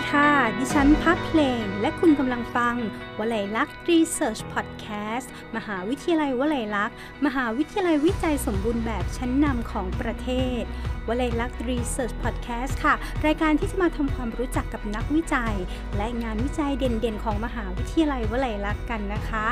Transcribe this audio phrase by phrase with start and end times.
[0.00, 2.74] ดีค่ะ ดิฉันพักเพลง และคุณกำลังฟัง
[3.18, 6.96] วลัยลักษณ์ Research Podcast มหาวิทยาลัยวลัยลักษณ์
[7.26, 10.28] มหาวิทยาลัยวิจัยสมบูรณ์แบบชั้นนำของประเท
[10.60, 10.62] ศ
[11.08, 12.94] วลัยลักษณ์ Research Podcast ค่ะ
[13.26, 15.54] รายการที่จะมาทำความรู้จักกับนักวิจัย
[15.96, 19.46] และงานวิจัยเด่นๆ ของมหาวิทยาลัยวลัยลักษณ์กันนะคะ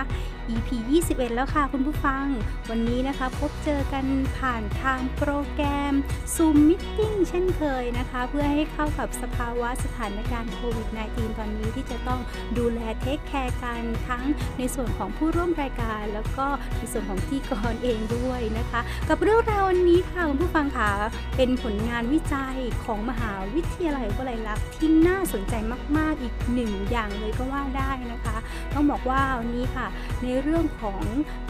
[0.51, 0.69] EP
[1.07, 2.27] 21 แล้วค่ะคุณผู้ฟัง
[2.71, 4.07] วันนี้นะคะพบเจอกัน
[4.39, 5.95] ผ่านทางโปรแกรม
[6.35, 12.18] Zoom Meeting เช่นเคยนะคะ เพื่อให้เข้ากับสภาวะสถานการณ์โควิด -19 ตอนนี้ที่จะต้อง
[12.59, 14.23] ดูแลเทคแคร์กันทั้ง
[14.59, 16.47] ในส่วนของผู้ร่วมรายการ แล้วก็
[16.79, 20.91] ในส่วนของที่กรเองด้วยนะคะ กับเรื่องราววันนี้ค่ะคุณผู้ฟังค่ะ
[21.37, 25.55] เป็นผลงานวิจัยของมหาวิทยาลัยวลัยลักษณ์ที่น่าสนใจ
[25.97, 28.37] มาก ๆ อีกหนึ่งอย่างเลยก็ว่าได้นะคะ
[28.75, 29.87] ต้องบอกว่าวันนี้ค่ะ
[30.23, 31.03] ในเรื่องของ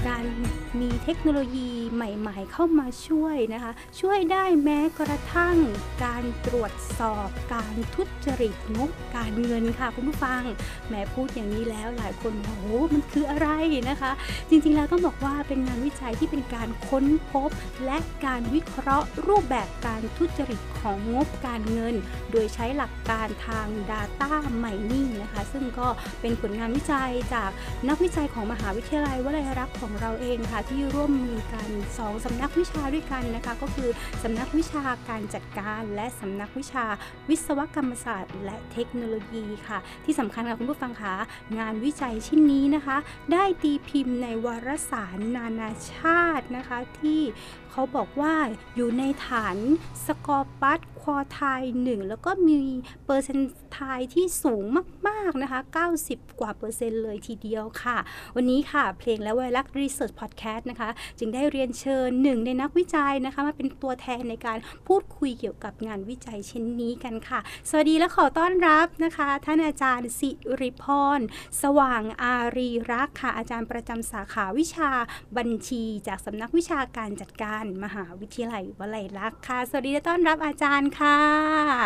[0.08, 0.24] การ
[0.80, 5.56] มีเทคโนโลยีใหม่ ๆ เข้ามาช่วยนะคะ ช่วยได้แม้กระทั่ง
[6.04, 10.42] การตรวจสอบการทุจริตงบการเงินค่ะคุณผู้ฟัง
[10.90, 13.48] แม้พูดอย่างนี้แล้วหลายคนบอกโอ้มันคืออะไร
[13.90, 14.12] นะคะ
[14.50, 17.50] จริงๆแล้วต้องบอกว่าเป็นงานวิจัยที่เป็นการค้นพบ
[17.84, 21.94] และการวิเคราะห์รูปแบบการทุจริตของงบการเงิน
[22.30, 25.88] โดยใช้หลักการทาง Data Mining นะคะ ซึ่งก็
[26.20, 27.50] เป็นผลงานวิจัยจาก
[27.88, 33.90] นักวิจัยของมหาวิทยาลัยวลัยลักษ์ของเราเองค่ะ ที่ร่วมมือกัน 2สำนักวิชาด้วยกันนะคะ ก็คือ
[34.22, 36.84] สำนักวิชาการจัดการ และสำนักวิชา
[37.28, 41.14] วิศวกรรมศาสตร์ และเทคโนโลยีค่ะ ที่สำคัญค่ะคุณผู้ฟังคะ
[41.58, 42.96] งานวิจัยชิ้นนี้นะคะ
[43.32, 47.20] ได้ตีพิมพ์ในวารสารนานาชาตินะคะ ที่
[47.70, 48.34] เขาบอกว่า
[48.74, 49.56] อยู่ในฐาน
[50.06, 50.80] สกอปัส
[51.14, 51.42] อไท
[51.82, 52.60] หนึ่งแล้วก็มี
[53.06, 53.80] เปอร์เซนต์ไท
[54.14, 54.64] ที่สูง
[55.08, 55.60] มาก ๆ นะคะ
[56.00, 57.98] 90 กว่าเปอร์เซ็นต์เลยทีเดียวค่ะ
[58.36, 70.30] วันนี้ค่ะ เพลงและวลัยลักษณ์ Research Podcast นะคะ จึงได้เรียนเชิญหนึ่งในนักวิจัยนะคะ มาเป็นตัวแทนในการพูดคุยเกี่ยวกับงานวิจัยเช่นนี้กันค่ะ สวัสดีและขอต้อนรับนะคะ ท่านอาจารย์สิ
[70.60, 70.84] ริพ
[71.18, 71.20] ร
[71.62, 74.90] สว่างอารีรักค่ะ อาจารย์ประจำสาขาวิชา
[75.36, 81.18] บัญชี จากสำนักวิชาการจัดการมหาวิทยาลัยวลัยลักษณ์ค่ะ สวัสดีและต้อนรับอาจารย์ค่ะ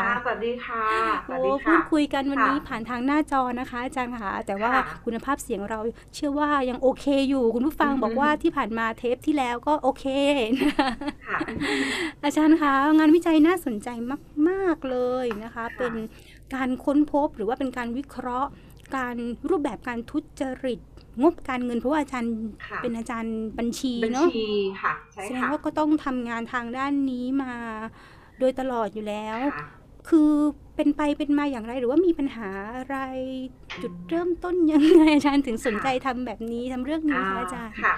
[0.00, 0.86] ค่ะ สวัสดีค่ะ
[1.24, 5.80] สวัสโอ้ดีพูค่ะดคุยกันวันนี้ค่ะผ่านทางหน้าจอนะคะอาจารย์ค่ะ แต่ว่าค่ะคุณภาพเสียงเรา
[6.14, 10.04] เชื่อว่ายังโอเคอยู่คุณผู้ฟังอือฮึบอกว่าที่ผ่านมาเทปที่แล้วก็โอเค
[11.26, 11.38] ค่ะ
[12.24, 13.88] อาจารย์คะงานวิจัยน่าสนใจ
[14.48, 15.94] มากๆเลยนะคะค่ะเป็น
[16.54, 18.50] การค้นพบหรือว่าเป็นการวิเคราะห์
[18.96, 19.16] การ
[19.50, 20.80] รูปแบบการทุจริต
[21.22, 22.32] งบการเงินเพราะว่าอาจารย์
[22.66, 24.44] ค่ะเป็นอาจารย์บัญชีบัญเนาะชี
[24.82, 27.54] ค่ะใช่แสดงค่ะว่าก็ต้องทำงานทางด้านนี้มา
[28.42, 29.66] โดยตลอดอยู่แล้วค่ะ
[30.08, 30.32] คือ
[30.76, 32.96] เป็นไปเป็นมาอย่างไรหรือว่ามีปัญหาอะไร
[33.82, 37.94] จุดเริ่มต้นยังไงอาจารย์ถึงสนใจทำแบบนี้ทำเรื่องนี้คะอาจารย์ค่ะ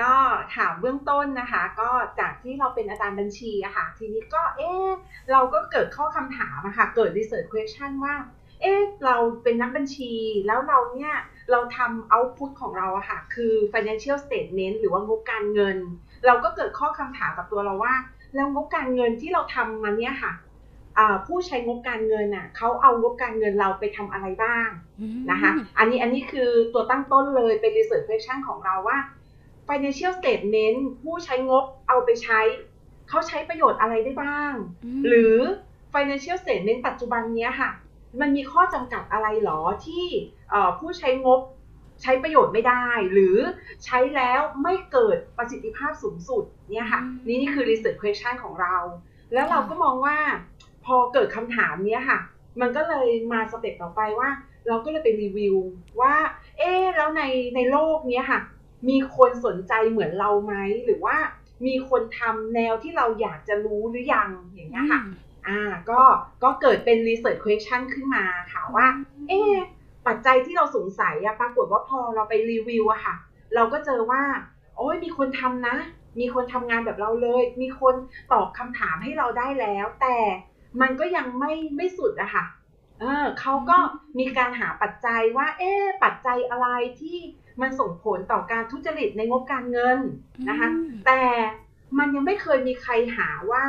[0.00, 0.14] ก็
[0.56, 4.88] ถามเบื้องต้นนะคะ ก็จากที่เราเป็นอาจารย์บัญชีอะค่ะ ทีนี้ก็เอ๊ะ
[5.32, 8.14] เราก็เกิดข้อคำถามอะค่ะ เกิด research question ว่า
[8.60, 10.12] เอ๊ะเราเป็นนักบัญชี
[10.46, 11.14] แล้วเราเนี่ย
[11.50, 15.78] เราทำ output ของเราอะค่ะ คือ financial statement หรือว่างบการเงิน
[16.26, 17.94] เราก็เกิดข้อคำถามกับตัวเราว่า
[18.34, 20.32] แล้วงบการเงินที่เราทำมาเนี่ยค่ะ
[20.98, 24.68] อ่าผู้ใช้งบการเงินอะเขาเอางบการเงินเราไปทำอะไรบ้าง
[25.30, 28.98] นะคะอันนี้อันนี้คือตัวตั้งต้นเลยเป็น research question ของเราว่า
[29.68, 32.40] financial statement ผู้ใช้งบเอาไปใช้
[33.08, 34.52] เขาใช้ประโยชน์อะไรได้บ้าง
[34.98, 35.36] มหรือ
[35.94, 37.70] financial statement ปัจจุบันเนี้ยค่ะ
[38.20, 40.04] มันมีข้อจำกัดอะไรหรอที่
[40.50, 41.40] เอ่อผู้ใช้งบ
[42.02, 43.36] ใช้ประโยชน์ไม่ได้ หรือ
[43.84, 48.76] ใช้แล้วไม่เกิดประสิทธิภาพสูงสุดเนี่ยค่ะนี่นี่คือ research question ของเรา
[49.32, 50.16] แล้วเราก็มองว่า
[50.84, 52.18] พอเกิดคำถามเนี้ยค่ะ
[52.60, 54.30] มันก็เลยมาสเต็ปต่อไปว่า
[54.68, 55.56] เราก็เลยไปรีวิว
[56.00, 56.14] ว่า
[56.58, 57.22] เอ๊ะแล้วใน
[57.54, 58.40] ในโลกเนี้ยค่ะ
[58.88, 60.54] มีคนสนใจเหมือนเราไหม
[60.84, 61.16] หรือว่า
[61.66, 65.00] มีคนทำแนวที่เราอยากจะรู้หรือยังอย่างเงี้ยค่ะ
[65.48, 65.60] อ่า
[65.90, 66.02] ก็
[66.42, 68.86] ก็เกิดเป็น research question ขึ้นมาค่ะว่า
[69.28, 69.54] เอ๊ะ
[70.06, 73.14] ปัจจัยที่เราสงสัยอะปรากฏว่าพอเราไปรีวิวอะค่ะ
[73.54, 74.22] เราก็เจอว่า
[74.76, 75.76] โอ้ยมีคนทำนะ
[76.20, 77.94] มีคนทำงานแบบเราเลย มีคน
[78.32, 80.16] ตอบคำถามให้เราได้แล้ว แต่
[80.80, 82.44] มันก็ยังไม่ไม่สุดอะค่ะ
[83.00, 83.78] เออเขาก็
[84.18, 86.68] มีการหาปัจจัยว่า เอ๊ะปัจจัยอะไร
[87.00, 87.18] ที่
[87.60, 89.98] มันส่งผลต่อการทุจริตในงบการเงิน
[90.48, 91.22] นะคะอืมแต่
[91.98, 93.64] มันยังไม่เคยมีใครหาว่า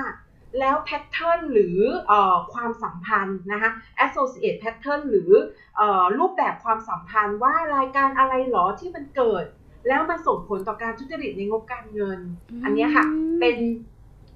[0.60, 1.78] แล้วแพทเทิร์นหรือ
[2.08, 3.72] เออความสัมพันธ์นะคะ
[4.06, 5.32] associate pattern หรือ
[5.78, 9.46] เออรูปแบบความสัมพันธ์ว่ารายการอะไรหรอที่มันเกิด
[9.88, 12.20] แล้วมันส่งผลต่อการทุจริตในงบการเงิน
[12.64, 13.06] อันเนี้ยค่ะ
[13.40, 13.58] เป็น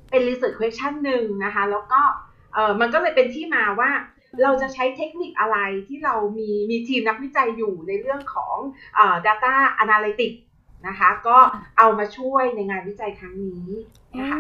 [0.10, 2.02] เป็น research question หนึ่งนะคะ แล้วก็
[2.54, 3.92] เออมันก็เลยเป็นที่มาว่า
[4.44, 8.58] เราจะใช้เทคนิคอะไรที่เรามีมีทีมนักวิจัยอยู่ในเรื่องของ
[8.96, 9.54] เออ data
[9.84, 10.38] analytics
[10.86, 11.38] นะคะ ก็
[11.78, 13.68] เอามาช่วยในงานวิจัยครั้งนี้
[14.14, 14.40] อ๋อนะคะ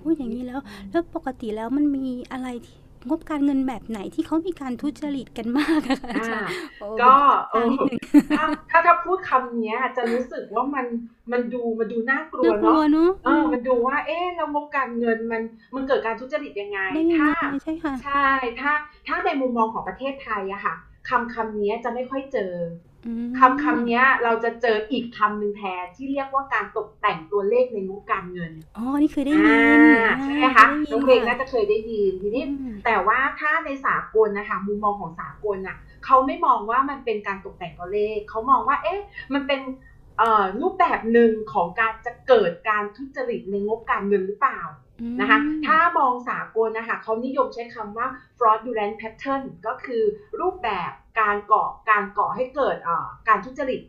[0.00, 0.60] พูดอย่างนี้แล้ว
[0.90, 2.76] แล้วปกติแล้วมันมีอะไรที่
[3.08, 6.56] งบการเงินแบบไหนที่เขามีการทุจริตกันมากอะคะอาจารย์
[7.02, 7.14] ก็
[7.50, 7.98] เออนิดนึง
[8.38, 10.86] ถ้าถ้าถ้าพูดคำเนี้ยจะรู้สึกว่ามัน
[11.32, 15.42] มันดูมันดูน่ากลัวน่ากลัวเนาะเนาะเออมันดูว่า เอ๊ะแล้วงบการเงินมัน
[15.74, 18.26] มันเกิดการทุจริตยังไงได้ยังถ้าไงใช่ค่ะใช่
[18.60, 18.72] ถ้า
[19.06, 20.74] ถ้าในมุมมองของประเทศไทยอะค่ะ
[21.10, 22.54] คำคำนี้จะไม่ค่อยเจอ
[23.06, 39.00] อืมคำคำนี้เราจะเจออีกคำหนึ่งแทนที่เรียกว่าการตกแต่งตัวเลขในงบการเงิน อ๋อ นี่เคยได้ยินอ่าใช่ไหมคะได้ยิน้องเพลงน่าจะเคยได้ยินทีนี้อืมแต่ว่าถ้าในสากลนะคะมุมมองของสากลน่ะเขาไม่มองว่ามันเป็นการตกแต่งตัวเลข เขามองว่า เอ๊ะ
[39.34, 39.60] มันเป็น
[40.18, 44.60] เอ่อรูปแบบหนึ่งของการจะเกิดการทุจริตในงบการเงินหรือเปล่า
[45.20, 48.06] นะคะอืมถ้ามองสากลนะคะเขานิยมใช้คำว่า
[48.38, 50.02] fraudulent pattern ก็คือ
[50.40, 53.80] รูปแบบ การก่อการก่อให้เกิดเอ่อการทุจริต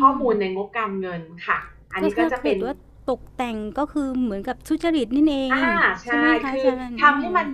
[0.00, 1.58] ข้อมูลในงบการเงินค่ะ
[1.92, 2.76] อันนี้ก็จะเป็นถ้ากิดว่า
[3.10, 7.46] ตกแต่งก็คือเหมือนกับทุจริตนี่เองอ่าใช่ใช่ไหมคะคืออาจารย์ทำให้มัน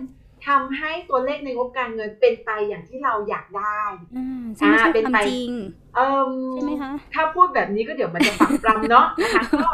[0.48, 3.80] ทำให้ตัวเลขในงบการเงินเป็นไปอย่างที่เราอยากได้
[4.16, 5.52] อ่าซึ่งไม่ใช่อ่าเป็นความไปจริง
[5.96, 9.70] เอิ่มใช่ไหมคะถ้าพูดแบบนี้ก็เดี๋ยวมันจะปรับปรำเนาะนะคะก็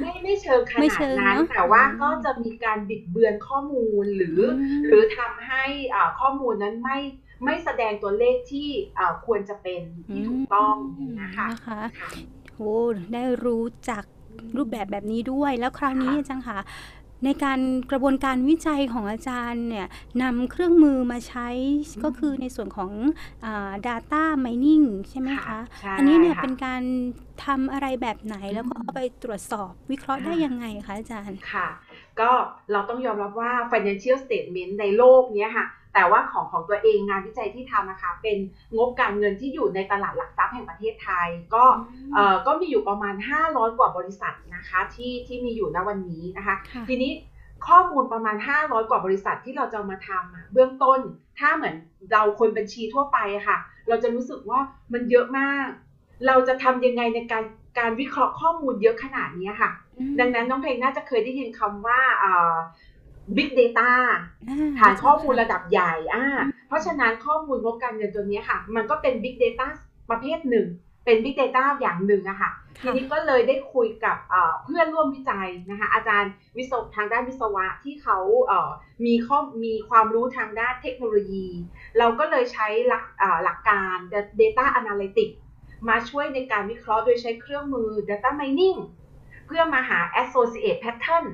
[0.00, 5.64] ไม่ไม่เชิงขไม่นาดเชิงนั้นเนอะแต่ว่าอืมก็จะมีการบิดเบือนข้อมูลหรืออืมหรือทำให้
[5.94, 6.98] อ่าข้อมูลนั้นไม่
[7.44, 8.68] ไม่แสดงตัวเลขที่
[8.98, 10.76] อ่าควรจะเป็นที่ถูกต้อง
[11.22, 12.10] นะคะนะคะค่ะ
[12.56, 12.76] โอ้
[13.12, 14.04] ได้รู้จัก
[14.56, 16.58] รูปแบบแบบนี้ด้วย แล้วคราวนี้ค่ะอาจารย์ค่ะ
[17.24, 17.60] ในการ
[17.90, 19.86] กระบวนการวิจัยของอาจารย์เนี่ย
[20.22, 21.48] นำเครื่องมือมาใช้
[22.04, 22.90] ก็คือในส่วนของ
[23.44, 26.82] อ่า data mining ใช่ไหมคะใช่อันนี้เนี่ยค่ะเป็นการ
[27.44, 31.68] ทำอะไรแบบไหนแล้วก็อืมเอาไปตรวจสอบวิเคราะห์ได้อ่ายัยังไงคะอาจารย์ ค่ะ
[32.20, 32.30] ก็
[32.72, 38.36] เราต้องยอมรับว่า financial statement ในโลกเนี้ยค่ะ แต่ว่าของของตัวเองงานวิจัยที่ทำนะคะเป็น
[38.76, 41.64] งบการเงินที่อยู่ในตลาดหลักทรัพย์แห่งประเทศไทย ก็
[42.14, 43.14] เอ่อก็มีอยู่ประมาณ
[43.46, 47.12] 500 กว่าบริษัทนะคะที่ที่มีอยู่ณวันนี้นะคะค่ะทีนี้
[47.66, 50.98] ข้อมูลประมาณ 500 กว่าบริษัทที่เราจะเอามาทำอะเบื้องต้น
[51.38, 51.74] ถ้าเหมือน
[52.12, 53.56] เราคนบัญชีทั่วไปอะค่ะ
[53.88, 54.58] เราจะรู้สึกว่า
[54.92, 55.66] มันเยอะมาก
[56.26, 57.44] เราจะทำยังไงในการ
[57.78, 59.70] การวิเคราะห์ข้อมูลเยอะขนาดนี้ค่ะ
[60.20, 62.54] ดังนั้นน้องเพลงน่าจะเคยได้ยินคำว่าอ่า
[63.36, 63.90] big data
[64.78, 66.24] ฐานข้อมูลระดับใหญ่อ่า
[66.68, 69.66] เพราะฉะนั้นข้อมูลงบการเงินตัวนี้ค่ะ มันก็เป็น big data
[70.10, 70.66] ประเภทหนึ่ง
[71.04, 72.50] เป็น big data อย่างหนึ่งอะค่ะ
[72.82, 78.70] ทีค่ะนี้ก็เลยได้คุยกับเอ่อเพื่อนร่วมวิจัยนะคะ อาจารย์วิศวทางด้านวิศวะที่เขาเอ่อ
[79.06, 81.46] มีข้อมีความรู้ทางด้านเทคโนโลยี
[81.98, 83.96] เราก็เลยใช้หลักอ่าหลักการ
[84.40, 85.34] data analytics
[85.88, 88.80] มาช่วยในการวิเคราะห์โดยใช้เครื่องมือ data mining
[89.46, 91.26] เพื่อมาหา associate pattern ม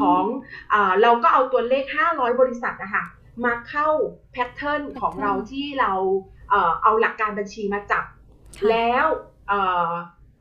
[0.00, 0.24] ของ
[0.72, 3.04] อาเราก็เอาตัวเลข 500 บริษัทนะคะ
[3.44, 3.88] มาเข้า
[4.32, 5.92] pattern ของเราที่เรา
[6.50, 8.04] เอ่อเอาหลักการบัญชีมาจับ
[8.58, 9.06] ค่ะแล้ว
[9.48, 9.90] เอ่อ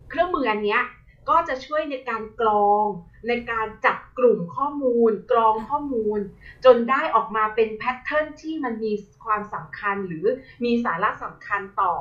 [0.10, 0.84] เครื่องมืออันเนี้ย
[1.30, 2.86] ก็จะช่วยในการกรอง
[3.28, 6.20] ในการจับกลุ่มข้อมูล กรองข้อมูล
[6.66, 8.94] จนได้ออกมาเป็น pattern ที่มันมี
[9.26, 10.26] ความสำคัญหรือ
[10.64, 11.94] มีสาระสำคัญต่อ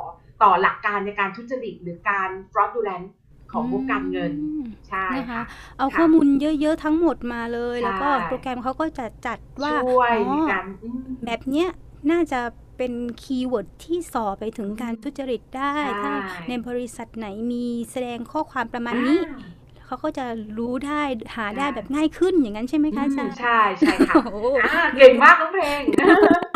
[0.43, 3.07] ต่อหลักการในการทุจริตหรือการ fraudulent
[3.53, 4.59] ของงบการเงินอืม
[4.89, 5.45] ใช่นะคะค่ะ
[5.77, 11.69] เอาค่ะข้อมูลเยอะๆทั้งหมดมาเลยใช่แล้วก็โปรแกรมเขาก็จะจัดว่าช่วยในการอืมแบบเนี้ย
[12.11, 12.41] น่าจะ
[12.77, 12.93] เป็น
[13.23, 16.13] keyword ที่ส่อไปถึงการทุจริตได้ใช่ถ้า
[16.49, 20.27] ในบริษัทไหนมีแสดงข้อความประมาณนี้อ่าเขาก็จะ
[20.59, 21.03] รู้ได้
[21.37, 25.83] หาได้ใช่แบบง่ายขึ้นอย่างนั้นใช่ไหมคะอาจารย์ใช่ใช่ค่ะโอ้โหอ่าเก่งมากน้องเพลง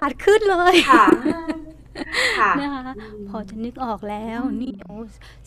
[0.00, 1.04] ขาดขึ้นเลยค่ะ
[2.38, 4.96] ค่ะ นะคะ อืมพอจะนึกออกแล้ว อืมนี่โอ้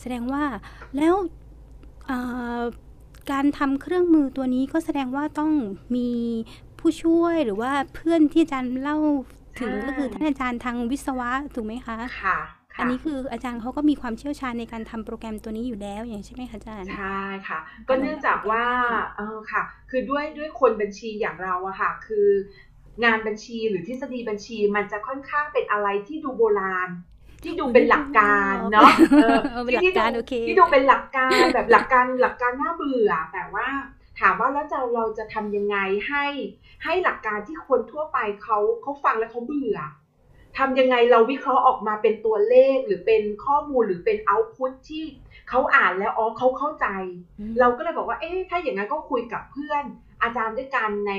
[0.00, 0.42] แสดงว่า
[0.96, 1.14] แล้ว
[2.06, 2.18] เอ่
[2.58, 2.62] อ
[3.30, 5.50] การทำเครื่องมือตัวนี้ ก็แสดงว่าต้อง
[5.96, 6.10] มี
[6.78, 8.98] ผู้ช่วย หรือว่าเพื่อนที่อาจารย์เล่า
[9.58, 12.36] ถึงใช่ก็คือท่านอาจารย์ทางวิศวะ ถูกไหมคะ ค่ะ
[12.78, 18.64] อันนี้คืออาจารย์เขาก็มีความเชี่ยวชาญในการทำโปรแกรมตัวนี้อยู่แล้ว อย่างใช่ไหมคะอาจารย์ ใช่ค่ะ ก็เนื่องจากว่า
[19.16, 22.26] เออ ค่ะ คือด้วย ด้วยคนบัญชีอย่างเราอะค่ะ คือ
[23.04, 26.88] งานบัญชีหรือทฤษฎีบัญชีมันจะค่อนข้างเป็นอะไรที่ดูโบราณ
[27.44, 28.90] ที่ดูเป็นหลักการเนาะ
[29.22, 33.68] เออเออเป็นหลักการโอเคที่ดูเป็นหลักการแบบหลักการหลักการน่าเบื่อ แต่ว่า
[34.20, 35.76] ถามว่าแล้วจะเราจะทำยังไง
[36.08, 36.24] ให้
[36.84, 39.78] ให้หลักการที่คนทั่วไปเขาเขาฟังแล้วเขาเบื่อ
[40.58, 45.04] ทำยังไงเราวิเคราะห์ออกมาเป็นตัวเลขหรือเป็นข้อมูลหรือเป็นเอาต์พุตที่
[45.48, 46.86] เขาอ่านแล้วอ๋อเขาเข้าใจ
[47.60, 49.84] เราก็เลยบอกว่าเอ๊ะถ้าอย่างนั้นก็คุยกับเพื่อน
[50.22, 51.12] อาจารย์ด้วยกันใน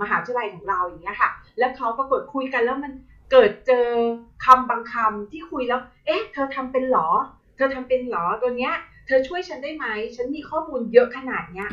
[0.00, 2.92] มหาวิทยาลัยของเราอย่างเงี้ยค่ะ แล้วเขาปรากฏคุยกันแล้วมัน
[3.32, 3.86] เกิดเจอ
[4.44, 7.08] คำบางคำที่คุยแล้ว เอ๊ะ เธอทำเป็นหรอ
[7.56, 8.74] เธอทำเป็นหรอตัวเนี้ย
[9.06, 11.68] เธอช่วยฉันได้ไหม ฉันมีข้อมูลเยอะขนาดเนี้ย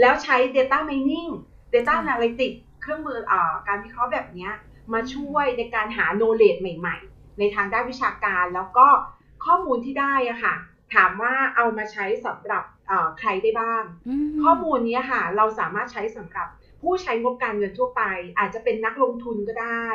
[0.00, 1.32] แล้วใช้ data mining
[1.72, 3.32] data analytics เครื่องมืออ
[3.68, 4.52] การวิเคราะห์แบบเนี้ย
[4.92, 8.86] มาช่วยในการหา knowledge ใหม่ ๆ ในทางด้านวิชาการแล้วก็
[9.44, 10.54] ข้อมูลที่ได้อะค่ะ
[10.94, 12.64] ถามว่าเอามาใช้สำหรับ
[13.20, 13.82] ใครได้บ้าง
[14.24, 16.46] มข้อมูลนี้ค่ะ เราสามารถใช้สำหรับ
[16.82, 18.02] ผู้ใช้งบการเงินทั่วไป
[18.38, 19.86] อาจจะเป็นนักลงทุนก็ได้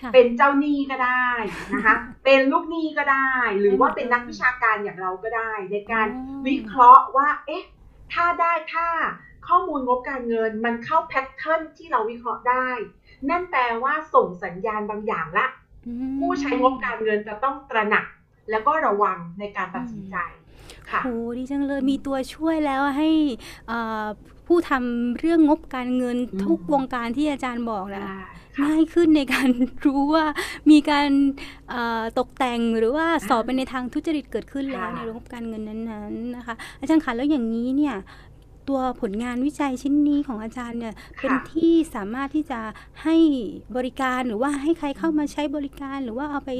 [0.00, 1.28] ค่ะเป็นเจ้าหนี้ก็ได้
[1.74, 1.94] นะคะ
[2.24, 3.30] เป็นลูกหนี้ก็ได้
[3.60, 7.64] หรือว่าเป็นนักวิชาการอย่างเราก็ได้ ในการอ๋อวิเคราะห์ว่า เอ๊ะ
[8.12, 8.88] ถ้าได้ถ้า
[9.48, 12.68] ข้อมูลงบการเงินมันเข้าแพทเทิร์นที่เราวิเคราะห์ได้
[13.30, 15.46] นั่นแปลว่าส่งสัญญาณบางอย่างละ
[15.86, 18.06] อืมผู้ใช้งบการเงินจะต้องตระหนัก
[18.50, 20.43] แล้วก็ระวังในการตัดสินใจค่ะ
[21.04, 23.08] โหดีจังเลยมีตัวช่วยแล้วให้
[23.68, 24.04] เอ่อ
[24.46, 28.16] ผู้ทำเรื่องงบการเงินอืมทุกวงการที่อาจารย์บอกนะได้
[28.56, 29.48] ค่ะง่ายขึ้นในการ
[29.84, 30.24] รู้ว่า
[30.70, 31.10] มีการ
[31.70, 37.94] เอ่อตกแต่งหรือว่าสอบไปในทางทุจริตเกิดขึ้นแล้วค่ะในงบการเงินนั้นๆนะคะ อาจารย์คะแล้วอย่างนี้เนี่ย
[38.68, 42.60] ตัวผลงานวิจัยชิ้นนี้ของอาจารย์เนี่ยเป็นที่สามารถที่จะ
[43.02, 43.16] ให้
[43.76, 46.50] บริการหรือว่าให้ใครเข้ามาใช้บริการ หรือว่าเอาไป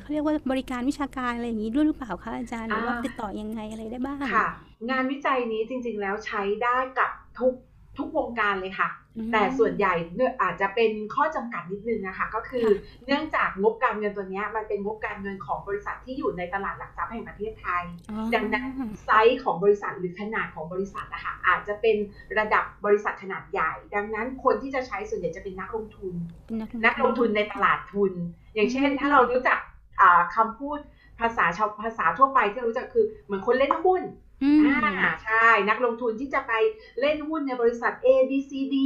[0.00, 4.48] เขาเรียกว่าบริการวิชาการอะไรอย่างนี้ด้วยหรือเปล่าคะอาจารย์หรือว่าอ่าติดต่อยังไงอะไรได้บ้างค่ะ
[4.90, 7.54] งานวิจัยนี้จริงๆแล้วใช้ได้กับทุก
[7.98, 9.01] ทุกวงการเลยค่ะอืม
[9.32, 18.64] แต่ส่วนใหญ่เนี่ยอาจจะเป็นข้อจำกัดนิดนึงนะคะก็คือค่ะเนื่องจากงบการเงินตัวเนี้ยมันเป็นงบการเงินของบริษัทที่อยู่ในตลาดหลักทรัพย์แห่งประเทศไทยอ๋อดังนั้น
[19.04, 21.96] ไซส์ของบริษัทหรือขนาดของบริษัทนะคะอาจจะเป็น
[22.38, 26.14] ระดับบริษัทขนาดใหญ่ ดังนั้นคนที่จะใช้ส่วนใหญ่จะเป็นนักลงทุน
[26.46, 28.12] เป็นนักนักลงทุนในตลาดทุน
[28.54, 29.58] อย่างเช่น ถ้าเรารู้จัก
[30.00, 30.78] อ่าคำพูด
[31.20, 34.02] ภาษาชาวภาษาทั่วไปที่เรารู้จักคือเหมือนคนเล่นหุ้น
[34.42, 34.66] อืม
[35.00, 36.52] อ่าใช่นักลงทุนที่จะไป
[37.00, 38.76] เล่นหุ้นในบริษัท A B C D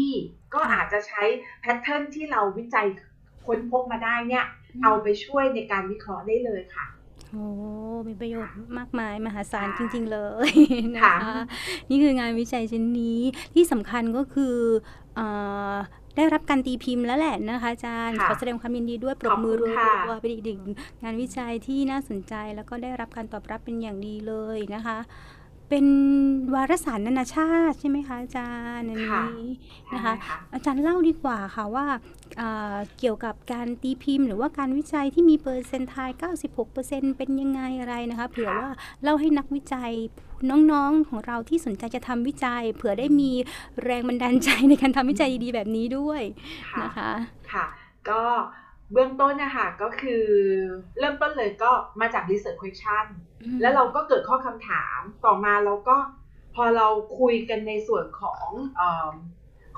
[0.54, 1.22] ก็อาจจะใช้
[1.60, 2.86] แพทเทิร์นที่เราวิจัย
[3.46, 4.44] ค้นพบมาได้เนี่ย
[4.82, 6.86] เอาไปช่วยในการวิเคราะห์ได้เลยค่ะ
[7.30, 7.46] โอ้
[8.08, 10.50] มีประโยชน์มากมาย มหาศาลค่ะจริง ๆ เลย
[10.96, 11.36] นะค่ะคะ
[11.90, 13.20] นี่คืองานวิจัยชิ้นนี้
[13.54, 14.56] ที่สำคัญก็คือ
[15.14, 15.20] เอ
[15.72, 15.74] อ
[16.16, 20.60] ได้รับการตีพิมพ์แล้วแหละนะคะอาจารย์ค่ะขอแสดงความยินดีด้วยปรขบอบมือคุรัณค่ะวๆเป็นอีกหนึ่ง
[21.02, 24.98] งานวิจัยที่น่าสนใจแล้วก็ได้รับการตอบรับเป็นอย่างดีเลยนะคะ
[25.68, 25.86] เป็น
[26.54, 29.46] วารสารนานาชาติใช่ไหมคะอาจารย์อันค่ะนี้
[29.94, 31.86] นะคะใช่ค่ะอาจารย์เล่าดีกว่าค่ะว่า
[32.38, 36.10] เอ่อเกี่ยวกับการตีพิมพ์ หรือว่าการวิจัยที่มีเปอร์เซ็นต์ไทย
[36.64, 38.70] 96%เป็นยังไงอะไรนะคะเผื่อว่า
[39.02, 39.92] เล่าให้นักวิจัย
[40.50, 43.30] น้องๆของเราที่สนใจจะทำวิจัย เผื่อได้มี
[43.84, 46.22] แรงบันดาลใจในการทำวิจัยดีๆแบบนี้ด้วย
[46.72, 47.10] ค่ะนะคะ
[47.52, 47.66] ค่ะ
[48.08, 48.22] ก็
[48.92, 50.24] เบื้องต้นนะคะก็คือ
[50.98, 53.04] เริ่มต้นเลยก็มาจาก research question
[53.60, 55.96] แล้วเราก็เกิดข้อคำถามต่อมาเราก็
[56.54, 56.88] พอเรา
[57.20, 59.14] คุยกันในส่วนของเอม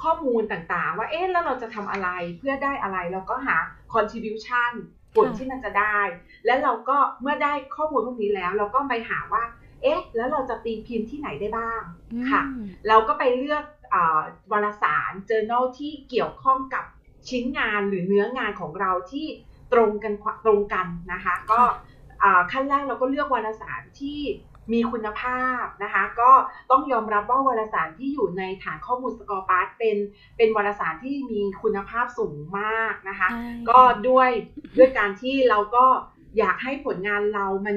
[0.03, 3.57] ข้อมูลต่างๆ ว่าเอ๊ะแล้วเราจะทำอะไรเพื่อได้อะไร เราก็หา
[3.95, 4.73] contribution
[5.15, 5.99] ผลค่ะที่มันจะได้
[6.47, 9.43] แล้วเราก็เมื่อได้ข้อมูลพวกนี้แล้ว เราก็ไปหาว่า
[9.83, 11.81] เอ๊ะ แล้วเราจะตีพิมพ์ที่ไหนได้บ้าง
[12.31, 16.85] ค่ะอืมเราก็ไปเลือกอาวารสาร journal ที่เกี่ยวข้องกับ
[17.28, 19.26] ชิ้นงานหรือเนื้องานของเราที่
[19.73, 20.12] ตรงกัน
[20.44, 21.61] ตรงกันนะคะ ก็
[22.23, 24.20] อ่าขั้นแรกเราก็เลือกวารสารที่
[24.73, 26.30] มีคุณภาพนะคะ ก็
[26.70, 29.97] ต้องยอมรับว่าวารสารที่อยู่ในฐานข้อมูลสกอร์ปาร์ตเป็น
[30.37, 34.30] เป็นวารสารที่มีคุณภาพสูงมากนะคะใช่ก็ด้วย
[34.78, 35.85] ด้วยการที่เราก็
[36.38, 37.76] อยากให้ผลงานเรามัน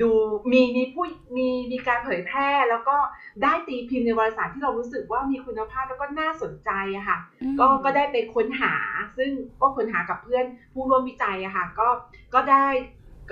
[0.00, 0.10] ดู
[0.52, 1.04] มีมีผู้
[1.36, 2.96] มีมีการเผยแพร่ แล้วก็
[3.42, 8.74] ได้ตีพิมพ์ในวารสารที่เรารู้สึกว่ามีคุณภาพแล้วก็น่าสนใจอะค่ะอืมก็ก็ได้ไปค้นหา
[9.16, 11.88] ซึ่งก็ค้นหากับเพื่อนผู้ร่วมวิจัยอะค่ะก็
[12.34, 12.66] ก็ได้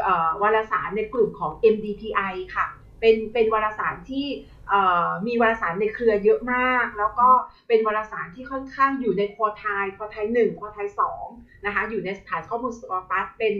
[0.03, 2.67] เอ่อวารสารในกลุ่มของ MDPI ค่ะ
[3.01, 4.27] เป็นเป็นวารสารที่
[4.69, 7.29] เอ่อมีวารสารในเครือเยอะมาก แล้วก็
[7.69, 11.27] เป็นวารสารที่ค่อนข้างอยู่ในควอไทยควอไทยหนึ่งควอไทยสอง
[11.65, 13.53] นะคะอยู่ในฐานข้อมูลสกอร์ปัสเป็น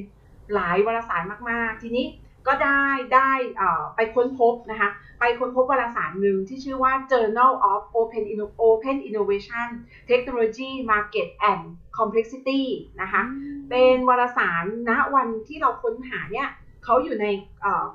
[0.55, 2.07] หลายวารสารมาก ๆ ทีนี้
[2.47, 2.85] ก็ได้
[3.15, 9.69] ได้เอ่อไปค้นพบนะคะไปค้นพบวารสารหนึ่งที่ชื่อว่า Journal of Open Inno- Open Innovation
[10.11, 11.63] Technology Market and
[11.99, 12.63] Complexity
[13.01, 13.23] นะคะ
[13.71, 16.49] เป็นวารสารณวันที่เราค้นหาเนี่ย
[16.85, 17.27] เขาอยู่ใน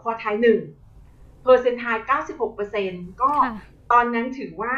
[0.01, 0.59] ควอไทยหนึ่ง
[1.43, 1.97] เปอร์เซ็นต์ไทย
[2.59, 3.53] 96%ก็ค่ะ
[3.91, 4.75] ตอนนั้นถือว่า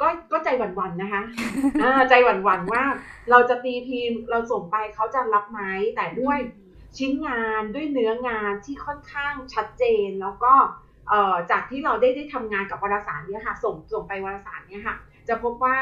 [0.00, 1.22] ก็ก็ใจหวั่นๆนะคะ
[1.82, 2.84] อ่าใจหวั่นๆว่า
[3.30, 5.60] เราจะตีพิมพ์เราส่งไปเขาจะรับไหม
[5.96, 6.38] แต่ด้วย
[6.98, 10.54] ชิ้นงานด้วยเนื้องานที่ค่อนข้างชัดเจน แล้วก็
[11.08, 14.96] เอ่อจากที่เราได้ได้ทำงานกับวารสารเนี่ยค่ะส่งส่งไปวารสารเนี่ยค่ะ
[15.28, 15.76] จะพบว่า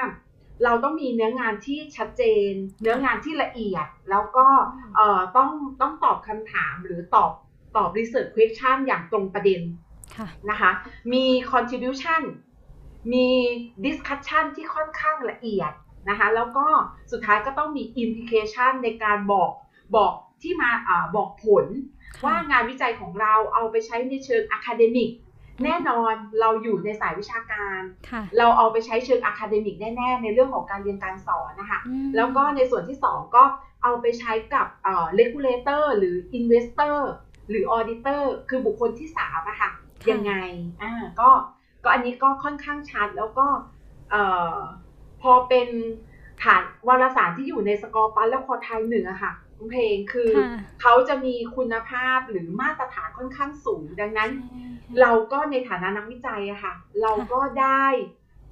[0.65, 2.53] เราต้องมีเนื้องานที่ชัดเจน
[2.83, 4.47] เนื้องานที่ละเอียด แล้วก็
[4.97, 7.33] เอ่อต้องต้องตอบคำถามหรือตอบ
[7.77, 9.61] ตอบ research question อย่างตรงประเด็น
[10.17, 10.71] ค่ะนะคะ
[11.13, 12.23] มี contribution
[13.13, 13.29] มี
[13.87, 15.73] discussion ที่ค่อนข้างละเอียด
[16.09, 16.67] นะคะแล้วก็
[17.13, 19.51] สุดท้ายก็ต้องมี implication ในการบอก
[19.97, 20.13] บอก
[20.45, 21.67] ที่มาอาบอกผล
[22.25, 25.11] ว่างานวิจัยของเราเอาไปใช้ในเชิง academic
[25.65, 33.45] แน่นอนเราอยู่ในสายวิชาการค่ะเราเอาไปใช้เชิง academic แน่ ๆ ในเรื่องของการเรียนการสอนนะคะอืมแล้วก็ในส่วนที่ 2 ก็
[33.83, 36.97] เอาไปใช้กับเอ่อ regulator หรือ investor
[37.51, 39.71] หรือ auditor คือบุคคลที่3อะค่ะ
[40.03, 40.33] ค่ะยังไง
[40.83, 41.31] อ่าก็
[41.85, 43.47] ก็อันนี้ก็ค่อนข้างชัดแล้วก็
[44.11, 44.23] เอ่
[44.53, 44.57] อ
[45.23, 45.69] พอเป็น
[46.43, 50.49] ฐานวารสารที่อยู่ในสกอร์ปันและคอไทยหนึ่งอะค่ะ คุณเพลงคือค่ะ
[50.83, 57.85] เขาจะมีคุณภาพหรือมาตรฐานค่อนข้างสูง ดังนั้นใช่ค่ะเราก็ในฐานะนักวิจัยอะค่ะ เราก็ได้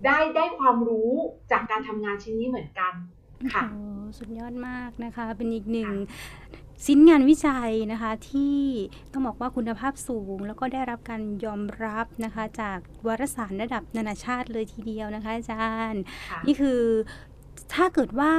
[0.07, 1.13] ได้ได้ความรู้
[1.51, 2.93] จากการทำงานชิ้นนี้เหมือนกัน
[3.55, 5.91] ค่ะโอ้โหสุดยอดมากนะคะ เป็นอีกหนึ่ง
[6.87, 8.59] ชิ้นงานวิจัยนะคะที่
[9.13, 16.81] ต้องบอกว่าคุณภาพสูง แล้วก็ได้รับการยอมรับนะคะ จากวารสารระดับนานาชาติเลยทีเดียวนะคะอาจารย์ค่ะนี่คือ
[17.75, 18.33] ถ้าเกิดว่า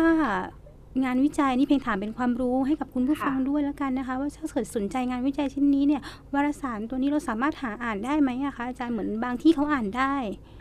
[1.03, 6.01] งานวิจัยนี่เพียงถามเป็นความรู้ให้กับคุณผู้ฟังด้วยแล้วกันนะคะ ว่าถ้าเกิดสนใจงานวิจัยชิ้นนี้เนี่ย
[6.33, 10.13] วารสารตัวนี้เราสามารถหาอ่านได้ไหมอะคะอาจารย์เหมือนบางที่เขาอ่านได้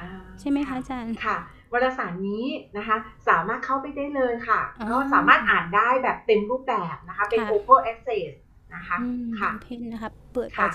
[0.02, 0.10] อ่า
[0.40, 1.36] ใช่ไหมคะอาจารย์ค่ะ
[1.72, 2.44] วารสารนี้
[2.76, 2.96] นะคะ
[3.28, 8.30] สามารถเข้าไปได้เลยค่ะอ๋อก็สามารถอ่านได้แบบเต็มรูปแบบนะคะ เป็นค่ะ open access
[8.74, 10.70] นะคะอืมค่ะเพนนะคะ เปิดค่ะ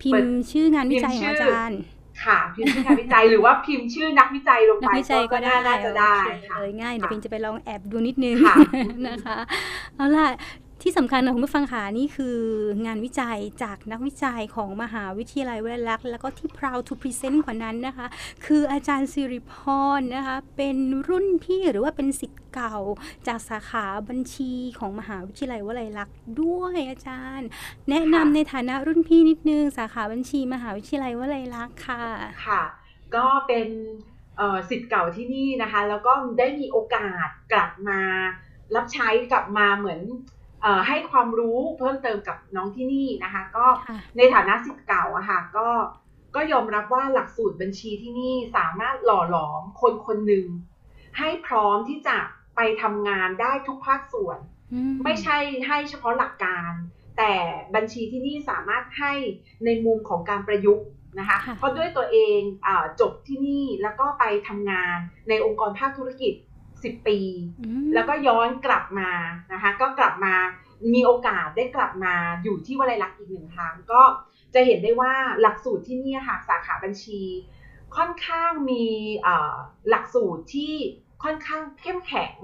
[0.00, 1.80] พิมพ์ชื่องานวิจัยของอาจารย์
[2.24, 8.56] ค่ะพิมพ์ชื่องานวิจัยหรือว่าพิมพ์ชื่อนักวิจัยลงนักไปวิจัยก็ได้น่าจะได้โอเคค่ะเลยง่ายเดี๋ยวค่ะเพนจะไปลองแอบดูนิดนึงค่ะ
[9.08, 9.36] นะคะ
[9.96, 10.26] เอาล่ะ
[10.82, 12.38] ที่สำคัญนะคุณผู้ฟังค่ะนี่คือ
[12.86, 18.06] งานวิจัยจากนักวิจัยของมหาวิทยาลัยวลัยลักษณ์แล้วก็ที่ proud to present กว่านั้นนะคะ
[18.46, 19.54] คืออาจารย์สิริพ
[19.98, 20.76] รนะคะเป็น
[21.08, 22.76] รุ่นพี่หรือว่าเป็นศิษย์เก่า
[23.26, 27.48] จากสาขาบัญชีของมหาวิทยาลัยวลัยลักษณ์ด้วยอาจารย์
[27.90, 32.04] แนะนำในฐานะรุ่นพี่นิดนึงสาขาบัญชี มหาวิทยาลัยวลัยลักษณ์ค่ะ
[32.46, 32.62] ค่ะ
[33.16, 33.68] ก็เป็น
[34.70, 38.00] สิทธิ์เก่าที่นี่นะคะ แล้วก็ได้มีโอกาสกลับมา
[38.76, 40.00] รับใช้กลับมาเหมือน
[40.86, 45.68] ให้ความรู้เพิ่มเติมกับน้องที่นี่นะคะ ก็ค่ะในฐานะสิทธิ์เก่าอะค่ะก็
[46.34, 50.46] ก็ยอมรับว่าหลักสูตรบัญชีที่นี่สามารถหล่อหลอมคนคนหนึ่ง
[51.18, 52.18] ให้พร้อมที่จะ
[52.56, 54.38] ไปทำงานได้ทุกภาคส่วน
[54.72, 56.72] อืไม่ใช่ให้เฉพาะหลักการ
[57.18, 57.34] แต่
[57.74, 59.12] บัญชีที่นี่สามารถให้
[59.64, 60.86] ในมุมของการประยุกต์
[61.18, 64.96] นะคะค่ะเพราะด้วยตัวเองอาจบที่นี่แล้วก็ไปทำงาน
[65.28, 66.32] ในองค์กรภาคธุรกิจ
[66.90, 67.18] 10 ปี
[67.60, 69.10] อืมแล้วก็ย้อนกลับมา
[69.52, 70.34] นะคะ ก็กลับมา
[70.94, 74.02] มีโอกาสได้กลับมาอยู่ที่วลัยลักษณ์อีกหนึ่งครั้งก็
[74.54, 77.20] จะเห็นได้ว่าหลักสูตรที่นี่ค่ะสาขาบัญชี
[77.96, 78.84] ค่อนข้างมี
[79.22, 79.54] เอ่อ
[79.90, 80.74] หลักสูตรที่
[81.24, 82.34] ค่อนข้างเข้มแข็ง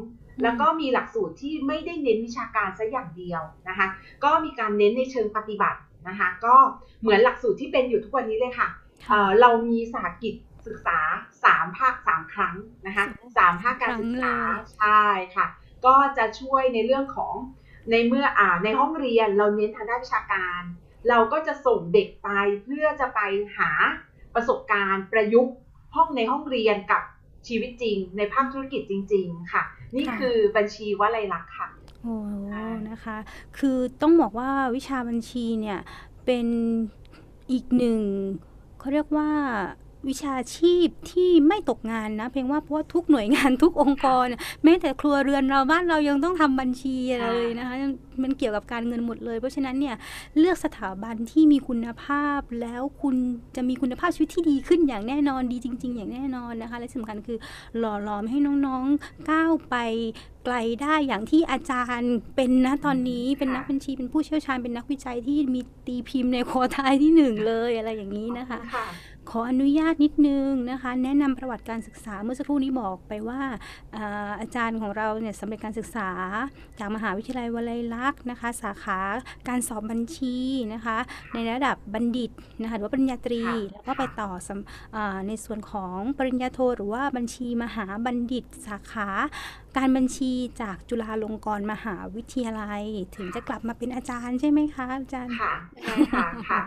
[0.42, 3.86] แล้วก็มีหลักสูตรที่ไม่ได้เน้นวิชาการซะอย่างเดียวนะคะ
[4.24, 6.56] ก็มีการเน้นในเชิงปฏิบัตินะคะ ก็
[7.00, 8.68] เหมือนหลักสูตรที่เป็นอยู่ทุกวันนี้เลยค่ะ
[9.08, 10.34] เอ่อเรามีสาหกิจ
[10.68, 10.98] ศึกษา
[11.42, 13.04] 3ภาค3ครั้งนะคะ
[13.36, 14.34] สามภาคการศึกษา
[14.76, 15.04] ใช่
[15.36, 15.46] ค่ะ
[15.86, 17.34] ก็จะช่วยในเรื่องของ
[17.90, 20.62] ในเมื่ออ่าในห้องเรียนเราเน้นทางด้านวิชาการ
[21.08, 22.28] เราก็จะส่งเด็กไป
[22.64, 23.20] เพื่อจะไป
[23.56, 23.70] หา
[24.34, 25.54] ประสบการณ์ประยุกต์
[25.94, 27.02] ห้องในห้องเรียนกับ
[27.48, 29.62] ชีวิตจริง ในภาคธุรกิจจริง ๆ ค่ะ
[29.94, 31.68] นี่ค่ะคือบัญชีวลัยลักษณ์ค่ะ
[32.02, 33.16] โอ้โหค่ะนะคะ
[33.58, 35.78] คือต้องบอกว่าวิชาบัญชีเนี่ย
[36.24, 36.46] เป็น
[37.52, 38.00] อีกหนึ่ง
[38.78, 39.30] เขาเรียกว่า
[40.08, 44.26] วิชาชีพที่ไม่ตกงานนะ เพียงว่าเพราะว่าทุกหน่วยงานทุกองค์กร
[44.64, 47.74] แม้แต่ครัวเรือนเราบ้านเรายังต้องทำบัญชีเลยนะคะ
[48.22, 49.96] มันเกี่ยวกับการเงินหมดเลย เพราะฉะนั้นเนี่ย
[50.38, 53.16] เลือกสถาบันที่มีคุณภาพ แล้วคุณ
[53.56, 57.38] จะมีคุณภาพชีวิตที่ดีขึ้นอย่างแน่นอนดีจริง ๆ อย่างแน่นอนนะคะ และสำคัญคือ
[57.78, 59.76] หล่อหลอมให้น้องๆก้าวไป
[60.44, 68.86] ไกลได้อย่างที่อาจารย์เป็นนะตอนนี้เป็นนักบัญชีเป็นผู้เชี่ยวชาญเป็นนักวิจัยที่มีตีพิมพ์ในโควตายที่หนึ่งเลยอะไรอย่างนี้นะคะค่ะ
[69.32, 73.40] ขออนุญาตนิดนึงนะคะ แนะนำประวัติการศึกษาเมื่อสักครู่นี้บอกไปว่า
[73.96, 76.10] อ่าอาจารย์ของเราเนี่ยสำเร็จการศึกษา
[76.78, 78.98] จากมหาวิทยาลัยวลัยลักษณ์นะคะ สาขา
[79.48, 80.36] การสอบบัญชี
[80.74, 80.98] นะคะ
[81.34, 82.30] ในระดับบัณฑิต
[82.62, 89.08] นะคะหรือว่าปริญญาตรีค่ะแล้วก็ไปต่อสำอ่าในส่วนของปริญญาโทหรือว่าบัญชีมหาบัณฑิต สาขา
[89.76, 92.82] การบัญชีจากจุฬาลงกรณ์มหาวิทยาลัย
[93.16, 96.62] ถึงจะกลับมาเป็นอาจารย์ใช่ไหมคะอาจารย์ค่ะใช่ค่ะค่ะ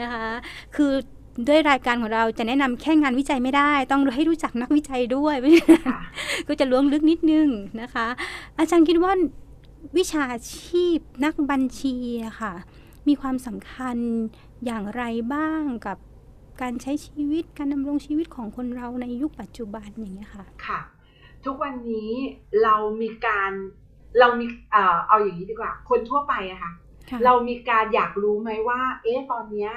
[0.00, 0.26] นะคะ
[0.76, 0.94] คือ
[1.48, 5.34] ด้วยรายการของเราจะแนะนำแค่งานวิจัยไม่ได้ ต้องให้รู้จักนักวิจัยด้วย
[5.88, 6.00] ค่ะ
[6.48, 7.48] ก็จะล้วงลึกนิดนึง
[7.82, 8.06] นะคะ
[8.58, 9.12] อาจารย์คิดว่า
[9.96, 10.24] วิชา
[10.56, 11.94] ชีพนักบัญชี
[12.26, 12.54] อะค่ะ
[13.08, 13.96] มีความสำคัญ
[14.66, 15.02] อย่างไร
[15.34, 15.98] บ้างกับ
[16.62, 20.80] การใช้ชีวิตการดำรงชีวิตของคนเราในยุคปัจจุบันอย่างเงี้ยค่ะค่ะ
[21.44, 22.10] ทุกวันนี้
[22.62, 23.50] เรามีการ
[24.20, 26.72] เรามีเอ่อเอาอย่างนี้ดีกว่า คนทั่วไปอะค่ะ
[27.10, 29.72] ค่ะเรามีการอยากรู้ไหมว่า เอ๊ะตอนเนี้ย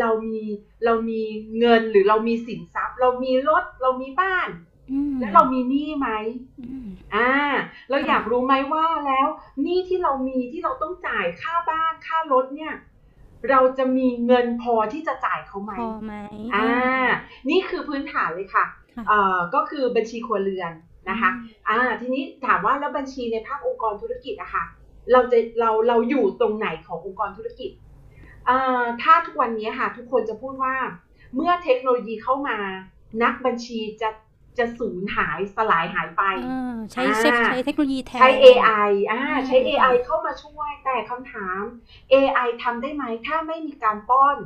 [0.00, 0.44] เรามี
[0.84, 1.20] เรามี
[1.58, 4.48] เงินหรือเรามีสินทรัพย์ เรามีรถเรามีบ้าน
[4.90, 6.08] อืมแล้วเรามีหนี้ไหม
[6.60, 7.30] อืมอ่า
[7.88, 9.28] เราค่ะอยากรู้ไหมว่าแล้ว
[9.62, 12.74] หนี้ที่เรามีที่เราต้องจ่ายค่าบ้านค่ารถเนี่ย
[13.50, 16.14] เราจะมีเงินพอที่จะจ่ายเขาไหมพอไหม
[16.54, 17.08] อ่า
[17.50, 18.64] นี่คือพื้นฐานเลยค่ะ
[18.96, 20.72] ค่ะเอ่อก็คือบัญชีครัวเรือน
[21.10, 21.30] นะคะ
[21.68, 24.64] อ่า ทีนี้ถามว่าแล้วบัญชีในภาคองค์กรธุรกิจอะค่ะ
[25.12, 27.87] เราจะเราเราอยู่ตรงไหนขององค์กรธุรกิจอ่า
[29.02, 30.76] ถ้าทุกวันนี้ค่ะทุกคนจะพูดว่า
[31.34, 32.58] เมื่อเทคโนโลยีเข้ามา
[33.22, 34.10] นักบัญชีจะ
[34.58, 41.60] จะสูญหายสลายหายไปอ่าใช้ใช้ใช้เทคโนโลยีแทนใช้ AI อ่าใช้อืม AI เข้ามาช่วยแต่คำถาม
[42.12, 44.36] AI ทำได้ไหมถ้าไม่มีการป้อน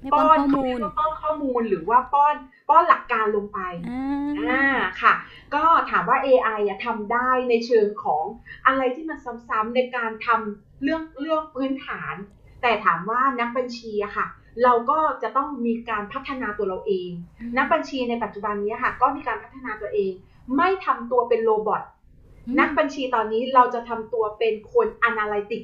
[0.00, 2.36] ไม่ป้อนข้อมูลป้อนข้อมูลหรือว่าป้อน
[2.68, 4.02] ป้อนหลักการลงไปอ่า
[4.48, 4.64] อ่า
[5.02, 5.14] ค่ะ
[5.54, 8.24] ก็ถามว่า AI อะทำได้ในเชิงของ
[8.66, 9.18] อะไรที่มัน
[9.48, 12.14] ซ้ำๆในการทำเรื่องเรื่องพื้นฐาน
[12.62, 14.26] แต่ถามว่านักบัญชีอะค่ะ
[14.64, 17.10] เราก็จะต้องมีการพัฒนาตัวเราเอง
[17.58, 20.12] นักบัญชีในปัจจุบันนี้ค่ะ ก็มีการพัฒนาตัวเอง
[20.56, 21.82] ไม่ทำตัวเป็นโรบอท
[22.60, 25.62] นักบัญชีตอนนี้เราจะทำตัวเป็นคน analytic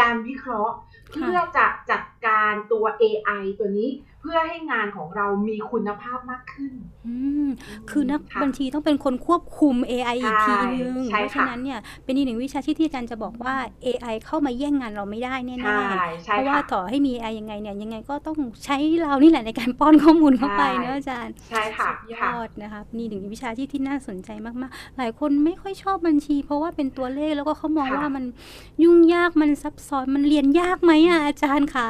[0.00, 0.74] การวิเคราะห์
[1.12, 3.88] เพื่อจะจัดการตัว AI ตัวนี้
[4.20, 6.72] เพื่อให้งานของเรามีคุณภาพมากขึ้น
[7.08, 7.14] อื
[7.46, 7.48] ม
[7.90, 13.54] คือนักค่ะ บัญชีต้องเป็นคนควบคุม AI อีกทีนึง ใช่เพราะค่ะฉะนั้นเนี่ย เป็นอีกหนึ่งวิชาชีพที่อาจารย์จะบอกว่า
[13.86, 28.24] AI เข้ามาแย่งงานเราไม่ได้แน่ใช่ๆใช่เพราะว่าค่ะ ต่อให้มี AI ยังไงเนี่ย ยังไงก็ต้องใช้เรานี่แหละในการป้อนข้อมูลเข้าไปใช่เนอะอาจารย์ ใช่ค่ะสุดยค่ะ อดนะคะนี่หนึ่งวิชาชีพที่น่าสนใจมากๆ หลายคนไม่ค่อยชอบบัญชี เพราะว่าเป็นตัวเลขแล้วก็เขามองค่ะ ว่ามัน
[28.82, 31.88] ยุ่งยากมันซับซ้อนมันเรียนยากไหมอะอาจารย์คะ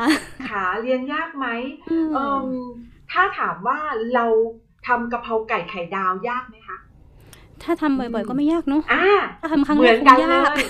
[0.49, 1.47] ขาเรียนยากไหม
[1.91, 2.45] อืมเอิ่ม
[3.13, 3.79] ถ้าถามว่า
[4.15, 4.27] เรา
[4.89, 6.77] ทำกะเพราไก่ไข่ดาวยากไหมคะ
[7.63, 9.07] ถ้าทำบ่อยๆ ก็ไม่ยากเนาะอ่า
[9.41, 10.65] ถ้าทำครั้งเหแรมืกอนคกังนยาเลกย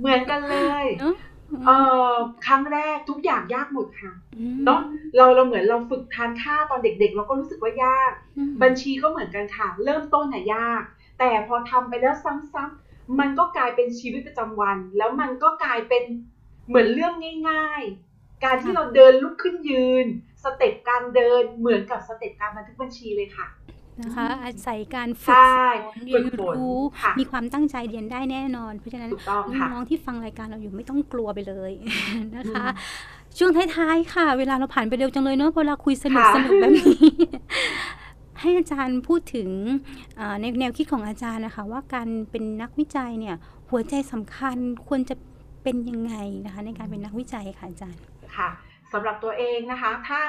[0.00, 1.14] เหมือนกันเลยเนอะ
[1.66, 1.70] เอ
[2.10, 2.12] อ
[2.46, 4.12] ครั้งแรกทุกอย่างยากหมดค่ะ
[4.54, 4.80] มเนาะ
[5.16, 10.82] เราเราเหมือนเราฝึกทานข้าวตอนเด็ก ๆ เราก็รู้สึกว่ายากอืมบัญชีก็เหมือนกันค่ะ เริ่มต้นน่ะยาก
[11.18, 16.02] แต่พอทำไปแล้วซ้ำๆมันก็กลายเป็นชีวิตประจำวัน แล้วมันก็กลายเป็น
[16.68, 17.14] เหมือนเรื่อง
[17.50, 20.06] ง่าย ๆ การที่เราเดินลุกขึ้นยืน
[20.44, 23.46] สเต็ปการเดินเหมือนกับสเต็ปการบันทึกบัญชีเลยค่ะ
[24.00, 25.54] นะคะอาศัยการฝึใช่กฝ
[25.96, 31.72] นเรียนฝึกฝนรู้ค่ะมีความตั้งใจเรียนได้แน่นอน เพราะฉะนั้นถูกต้องค่ะน้องๆที่ฟังรายการเราอยู่ไม่ต้องกลัวไปเลย
[32.36, 32.70] นะคะอืม
[33.38, 37.08] ช่วงท้ายๆค่ะ เวลาเราผ่านไปเร็วจังเลยเนาะพอเราคุยสนุกค่ะสนุกแบบนี้
[38.40, 39.48] ให้อาจารย์พูดถึง
[40.18, 43.36] อ่าในแนวคิดของอาจารย์นะคะ ว่าการเป็นนักวิจัยเนี่ย
[43.70, 45.14] หัวใจสำคัญควรจะ
[45.62, 46.14] เป็นยังไง
[46.46, 48.02] นะคะ ในการเป็นนักวิจัยค่ะอาจารย์
[48.36, 50.20] ค่ะ สำหรับตัวเองนะคะ ถ้า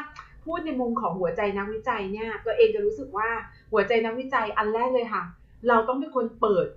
[0.45, 3.29] พูดในมุมของหัวใจนักวิจัยเนี่ย ตัวเองจะรู้สึกว่า
[3.71, 5.23] หัวใจนักวิจัยอันแรกเลยค่ะ
[5.67, 6.67] เราต้องเป็นคนเปิด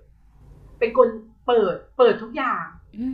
[0.79, 1.09] เป็นคน
[1.47, 2.65] เปิด เปิดทุกอย่าง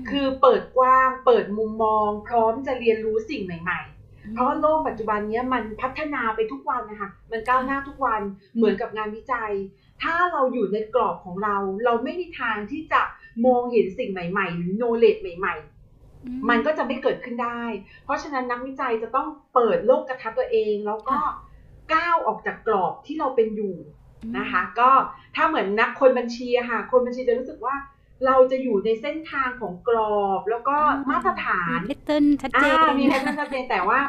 [0.09, 8.21] คือเปิดกว้าง เปิดมุมมอง พร้อมจะเรียนรู้สิ่งใหม่ ๆ เพราะโลกปัจจุบันเนี้ยมันพัฒนาไปทุกวันนะคะ มันก้าวหน้าทุกวัน
[8.55, 9.51] เหมือนกับงานวิจัย
[10.03, 11.55] ถ้าเราอยู่ในกรอบของเรา
[11.85, 13.01] เราไม่มีทางที่จะ
[13.45, 15.72] มองเห็นสิ่งใหม่ๆ หรือโนเลดใหม่ ๆ
[16.49, 17.61] มันก็จะไม่เกิดขึ้นได้
[18.03, 21.33] เพราะฉะนั้นนักวิจัยจะต้องเปิดโลกกระทัดตัวเอง แล้วก็ค่ะ
[21.93, 23.75] ก้าวออกจากกรอบที่เราเป็นอยู่
[24.37, 24.89] นะคะ ก็
[25.35, 27.75] ถ้าเหมือนนักคนบัญชีอะค่ะ คนบัญชีจะรู้สึกว่า
[28.25, 30.77] เราจะอยู่ในเส้นทางของกรอบแล้วก็
[31.09, 33.99] มาตรฐานมี pattern ชัดเจนอ่ามี pattern ชัดเจนแต่ว่า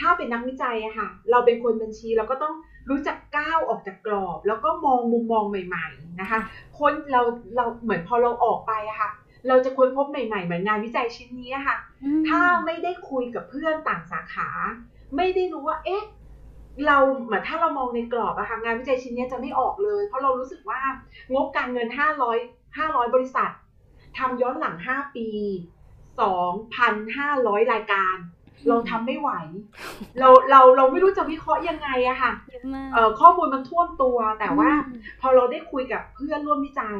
[0.00, 2.54] ถ้าเป็นนักวิจัยอะค่ะ เราเป็นคนบัญชีเราก็ต้อง
[2.90, 6.40] รู้จักก้าวออกจากกรอบ แล้วก็มองมุมมองใหม่ ๆนะคะ
[6.78, 7.22] คนเรา
[7.56, 9.10] เราเหมือนพอเราออกไปอะค่ะ
[9.48, 14.48] เราจะค้นพบใหม่ๆเหมือนงานวิจัยชิ้นนี้อะค่ะอืมถ้าไม่ได้คุยกับเพื่อนต่างสาขา
[15.16, 16.02] ไม่ได้รู้ว่า เอ๊ะ
[16.86, 20.80] เราเหมือนถ้าเรามองในกรอบอะค่ะงานวิจัยชิ้นนี้จะไม่ออกเลย เพราะเรารู้สึกว่า
[21.34, 21.88] งบการเงิน
[22.32, 23.50] 500 500 บริษัท
[24.18, 25.28] ทำย้อนหลัง 5 ปี
[26.50, 28.16] 2,500 รายการ
[28.68, 29.30] เราทำไม่ไหว
[30.20, 36.98] เราเราเราไม่รู้จะวิเคราะห์ยังไงอะค่ะเยอะมากเอ่อข้อมูลมันท่วมตัวแต่ว่าอืมพอเราได้คุยกับเพื่อนร่วมวิจัย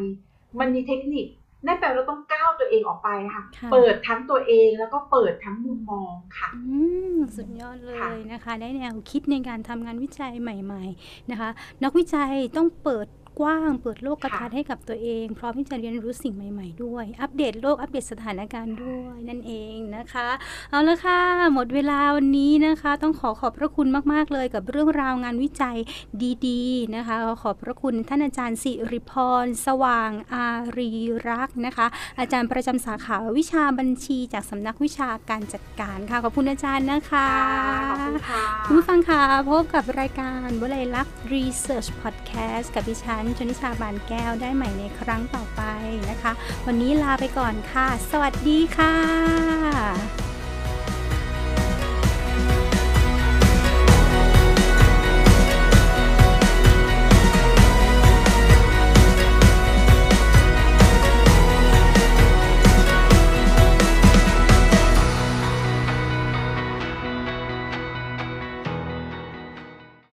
[0.61, 1.27] มันมีเทคนิค
[1.67, 6.79] นั่นแปลว่าเราต้องก้าวตัวเองออกไปค่ะค่ะ เปิดทั้งตัวเองแล้วก็เปิดทั้งมุมมองค่ะอื
[7.15, 11.51] มสุดยอดเลค่ะยนะคะ ได้แนวคิดในการทำงานวิจัยใหม่ ๆนะคะ
[11.85, 13.07] นักวิจัยต้องเปิด
[13.41, 20.29] กว้างเปิดโลกกระทัดให้กับตัวเอง พร้อมที่จะเรียนรู้สิ่งใหม่ ๆ ด้วย อัปเดตโลกอัปเดตสถานการณ์ด้วยนั่นเองนะคะ
[20.71, 21.21] เอาละค่ะ
[21.55, 25.77] หมดเวลาวันนี้นะคะ ต้องขอขอบพระคุณมาก ๆ เลยกับเรื่องราวงานวิจัย
[26.47, 29.13] ดีๆนะคะ ขอขอบพระคุณท่านอาจารย์สิริพ
[29.45, 30.91] ร สว่างอารี
[31.29, 31.87] รักษ์นะคะ
[32.19, 37.29] อาจารย์ประจำสาขาวิชาบัญชีจากสำนักวิชาการจัดการค่ะขอบคุณอาจารย์นะคะ
[37.91, 45.63] ขอบคุณค่ะคุณผู้ฟังค่ะพบกับรายการวลัยลักษณ์ Research Podcast กับดิฉันชนิชาบานแก้วได้ใหม่ในครั้งต่อไป
[46.11, 46.33] นะคะ
[46.67, 50.32] วันนี้ลาไปก่อนค่ะ สวัสดีค่ะ